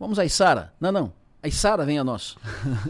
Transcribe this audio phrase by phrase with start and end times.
[0.00, 0.72] Vamos a Isara.
[0.80, 1.12] Não, não.
[1.42, 2.34] A Isara vem a nós.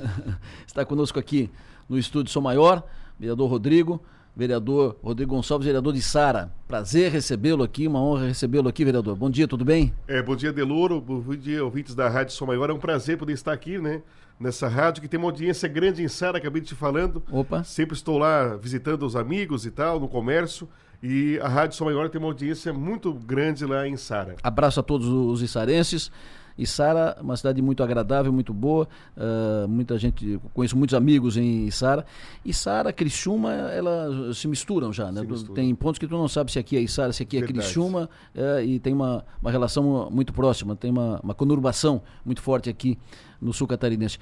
[0.65, 1.51] Está conosco aqui
[1.89, 2.85] no estúdio Sou Maior,
[3.19, 4.01] vereador Rodrigo,
[4.37, 6.53] vereador Rodrigo Gonçalves, vereador de Sara.
[6.69, 9.17] Prazer recebê-lo aqui, uma honra recebê-lo aqui, vereador.
[9.17, 9.93] Bom dia, tudo bem?
[10.07, 11.01] É, bom dia, Deloro.
[11.01, 12.71] Bom dia, ouvintes da Rádio Sou Maior.
[12.71, 14.03] É um prazer poder estar aqui, né?
[14.39, 17.25] Nessa rádio que tem uma audiência grande em Sara, acabei te falando.
[17.33, 17.65] Opa.
[17.65, 20.69] Sempre estou lá visitando os amigos e tal, no comércio.
[21.03, 24.37] E a Rádio Sou Maior tem uma audiência muito grande lá em Sara.
[24.45, 26.13] Abraço a todos os issarenses.
[26.61, 28.87] E Sara, uma cidade muito agradável, muito boa.
[29.17, 32.05] Uh, muita gente, conheço muitos amigos em Sara.
[32.45, 35.23] E Sara, Criciúma, elas se misturam já, né?
[35.23, 35.55] Mistura.
[35.55, 37.61] Tem pontos que tu não sabe se aqui é Sara, se aqui é Verdade.
[37.61, 42.69] Criciúma, é, e tem uma, uma relação muito próxima, tem uma, uma conurbação muito forte
[42.69, 42.99] aqui
[43.41, 44.19] no sul catarinense.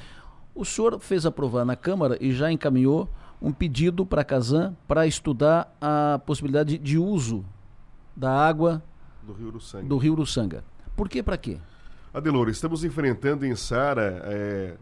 [0.55, 3.09] O senhor fez aprovar na Câmara e já encaminhou
[3.43, 7.45] um pedido para a Casan para estudar a possibilidade de uso
[8.17, 8.81] da água
[9.25, 9.89] Do Rio Sangue.
[9.89, 10.65] do Rio Uruçanga.
[10.97, 11.59] Por que para quê?
[12.13, 14.75] Adeloro, estamos enfrentando em Sara, é,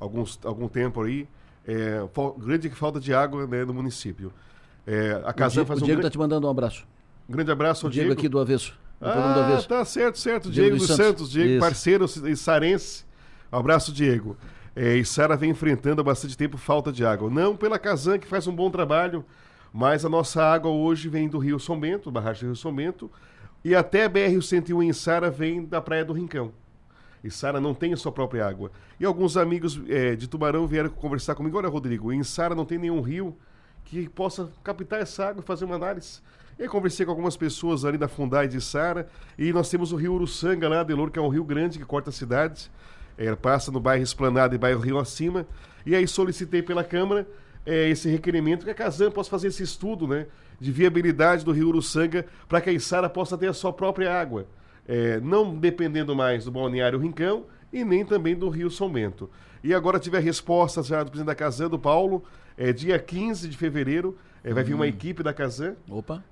[0.00, 1.28] alguns, algum tempo aí,
[1.66, 4.32] é, fal- grande falta de água né, no município.
[4.86, 6.84] É, a Casan faz o um Diego está te mandando um abraço.
[7.28, 8.20] grande abraço Diego, Diego.
[8.20, 8.72] aqui do Avesso.
[9.00, 9.68] do programa do Ah, Avesso.
[9.68, 10.50] tá certo, certo.
[10.50, 11.06] Diego Diego, dos dos Santos.
[11.06, 11.60] Santos, Diego, Isso.
[11.60, 13.04] parceiro e sarense.
[13.52, 14.36] Um abraço, Diego.
[14.74, 17.30] É, e Sara vem enfrentando há bastante tempo falta de água.
[17.30, 19.24] Não pela Casan, que faz um bom trabalho,
[19.72, 23.10] mas a nossa água hoje vem do Rio São Bento, barragem do Rio São Bento,
[23.64, 26.50] e até BR-101 em Sara vem da Praia do Rincão.
[27.22, 28.70] E Sara não tem a sua própria água.
[28.98, 31.56] E alguns amigos é, de Tubarão vieram conversar comigo.
[31.56, 33.36] Olha, Rodrigo, em Sara não tem nenhum rio
[33.84, 36.20] que possa captar essa água e fazer uma análise.
[36.58, 39.08] E aí conversei com algumas pessoas ali da Fundai de Sara.
[39.38, 42.10] E nós temos o rio Uruçanga lá, Delor, que é um rio grande que corta
[42.10, 42.70] a cidade.
[43.16, 45.46] É, passa no bairro Esplanada e bairro Rio Acima.
[45.86, 47.26] E aí solicitei pela Câmara
[47.64, 50.26] é, esse requerimento que a Casan possa fazer esse estudo né,
[50.60, 54.46] de viabilidade do rio Uruçanga para que a Içara possa ter a sua própria água.
[54.86, 59.30] É, não dependendo mais do balneário Rincão e nem também do Rio São Bento.
[59.62, 62.24] E agora tive a resposta já do presidente da Casan, do Paulo,
[62.56, 65.76] é, dia 15 de fevereiro, é, vai vir uma equipe da Casan,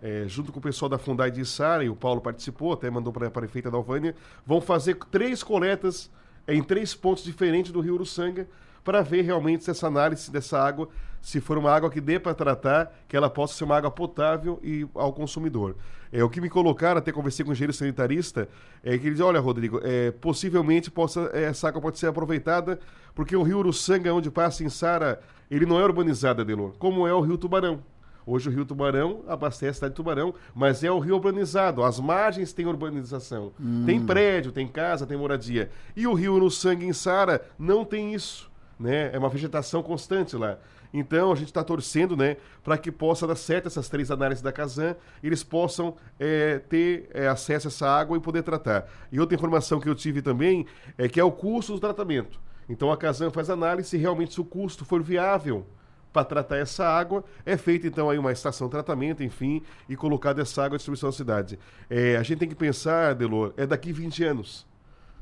[0.03, 3.13] é, junto com o pessoal da Fundai de Sara, e o Paulo participou, até mandou
[3.13, 6.11] para a prefeita da Alvânia, vão fazer três coletas
[6.47, 8.49] em três pontos diferentes do Rio Uruçanga
[8.85, 10.89] para ver realmente se essa análise dessa água,
[11.21, 14.59] se for uma água que dê para tratar, que ela possa ser uma água potável
[14.63, 15.77] e ao consumidor.
[16.13, 18.49] É, o que me colocaram, até conversei com o engenheiro sanitarista,
[18.83, 22.81] é que ele diz, olha, Rodrigo, é, possivelmente possa, é, essa água pode ser aproveitada,
[23.15, 25.21] porque o Rio Uruçanga, onde passa em Sara,
[25.51, 27.81] ele não é urbanizado, Adelor, como é o Rio Tubarão.
[28.27, 31.83] Hoje o Rio Tubarão abastece a cidade de Tubarão, mas é o rio urbanizado.
[31.83, 33.53] As margens têm urbanização.
[33.87, 35.71] Tem prédio, tem casa, tem moradia.
[35.97, 38.51] E o rio no sangue em Sara não tem isso.
[38.79, 39.11] Né?
[39.13, 40.59] É uma vegetação constante lá.
[40.93, 44.51] Então a gente está torcendo né, para que possa dar certo essas três análises da
[44.51, 48.89] Casan, eles possam é, ter é, acesso a essa água e poder tratar.
[49.13, 50.67] E outra informação que eu tive também
[50.99, 52.41] é que é o custo do tratamento.
[52.69, 55.67] Então a Casan faz análise se realmente se o custo for viável
[56.13, 57.25] para tratar essa água.
[57.45, 61.11] É feita então aí uma estação de tratamento, enfim, e colocada essa água à distribuição
[61.11, 61.59] da cidade.
[61.89, 64.67] É, a gente tem que pensar, Delor, é daqui 20 anos.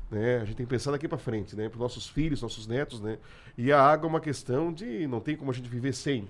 [0.09, 0.37] Né?
[0.37, 1.69] A gente tem que pensar daqui para frente, né?
[1.69, 3.19] Para os nossos filhos, nossos netos, né?
[3.57, 6.27] E a água é uma questão de não tem como a gente viver sem.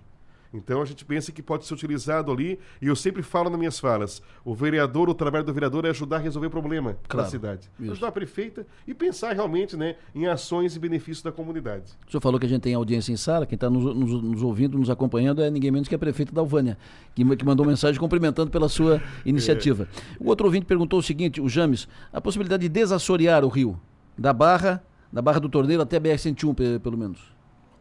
[0.52, 3.80] Então a gente pensa que pode ser utilizado ali, e eu sempre falo nas minhas
[3.80, 7.30] falas: o vereador, o trabalho do vereador é ajudar a resolver o problema Claro, da
[7.32, 7.70] cidade.
[7.80, 7.92] isso.
[7.92, 11.92] Ajudar a prefeita e pensar realmente né, em ações em benefício da comunidade.
[12.08, 14.42] O senhor falou que a gente tem audiência em sala, quem está nos, nos- nos
[14.42, 16.80] ouvindo, nos acompanhando é ninguém menos que a prefeita da Alvânia,
[17.14, 19.88] que, que mandou mensagem cumprimentando pela sua iniciativa.
[20.20, 23.80] O outro ouvinte perguntou o seguinte, o James, a possibilidade de desassorear o rio,
[24.18, 24.84] da Barra,
[25.14, 27.20] da Barra do Torneiro até a BR-101, pe- pelo menos.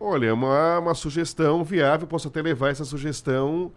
[0.00, 3.72] Olha, é uma, uma sugestão viável, posso até levar essa sugestão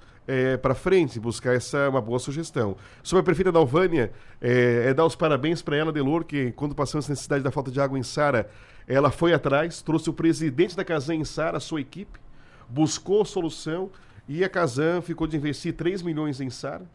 [0.61, 2.77] para frente, buscar essa uma boa sugestão.
[3.01, 3.59] Sobre a prefeita da
[4.39, 7.71] é, é dar os parabéns para ela, Delor, que quando passamos essa necessidade da falta
[7.71, 8.47] de água em Sara,
[8.87, 12.19] ela foi atrás, trouxe o presidente da Casan em Sara, a sua equipe,
[12.69, 13.89] buscou solução
[14.27, 16.85] e a Casan ficou de investir 3 milhões em Sara,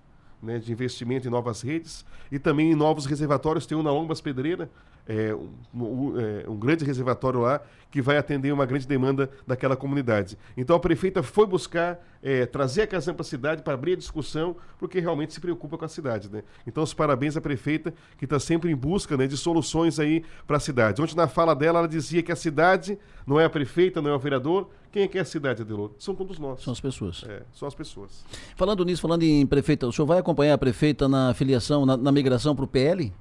[0.42, 3.66] né, de investimento em novas redes e também em novos reservatórios.
[3.66, 4.70] Tem um na Lombas Pedreira,
[5.08, 7.60] é, um, um- é, um grande reservatório lá
[7.90, 10.36] que vai atender uma grande demanda daquela comunidade.
[10.56, 13.96] Então a prefeita foi buscar é, trazer a Casan para a cidade para abrir a
[13.96, 16.28] discussão, porque realmente se preocupa com a cidade.
[16.28, 16.42] Né?
[16.66, 20.56] Então os parabéns à prefeita que está sempre em busca né, de soluções aí para
[20.56, 21.00] a cidade.
[21.00, 24.14] Ontem na fala dela ela dizia que a cidade não é a prefeita, não é
[24.14, 24.68] o vereador.
[24.92, 25.90] Quem é que é a cidade, Adelor?
[25.98, 26.62] São todos nós.
[26.62, 27.24] São as pessoas.
[27.26, 28.24] É, são as pessoas.
[28.56, 32.12] Falando nisso, falando em prefeita, o senhor vai acompanhar a prefeita na filiação, na, na
[32.12, 33.12] migração para o PL?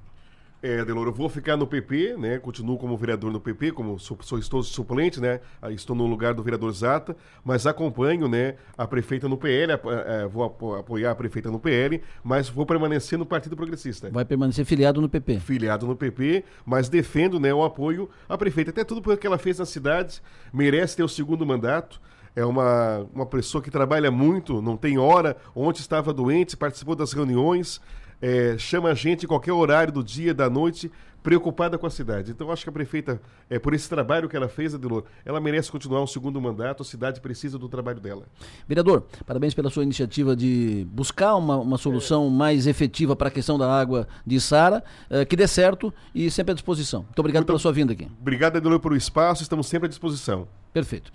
[0.62, 2.38] É, Deloro, eu vou ficar no PP, né?
[2.38, 5.40] Continuo como vereador no PP, como sou, sou estou suplente, né?
[5.60, 7.14] Aí Estou no lugar do vereador Zata,
[7.44, 11.60] mas acompanho, né, a prefeita no PL, a- a- vou apo- apoiar a prefeita no
[11.60, 14.10] PL, mas vou permanecer no Partido Progressista.
[14.10, 15.38] Vai permanecer filiado no PP.
[15.40, 18.70] Filiado no PP, mas defendo, né, o apoio à prefeita.
[18.70, 20.20] Até tudo pelo que ela fez na cidade,
[20.52, 22.00] merece ter o segundo mandato.
[22.34, 27.12] É uma, uma pessoa que trabalha muito, não tem hora, ontem estava doente, participou das
[27.12, 27.80] reuniões,
[28.20, 30.90] é, chama a gente em qualquer horário do dia, da noite,
[31.26, 32.30] preocupada com a cidade.
[32.30, 33.20] Então, acho que a prefeita,
[33.50, 36.86] é, por esse trabalho que ela fez, Adelor, ela merece continuar um segundo mandato, a
[36.86, 38.26] cidade precisa do trabalho dela.
[38.68, 43.58] Vereador, parabéns pela sua iniciativa de buscar uma, uma solução mais efetiva para a questão
[43.58, 47.02] da água de Sara, eh, que dê certo e sempre à disposição.
[47.02, 48.08] Muito obrigado pela sua vinda aqui.
[48.20, 50.46] Obrigado, Adelor, pelo espaço, estamos sempre à disposição.
[50.72, 51.10] Perfeito.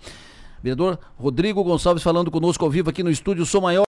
[0.62, 3.80] Vereador Rodrigo Gonçalves falando conosco ao vivo aqui no estúdio Sou Maior.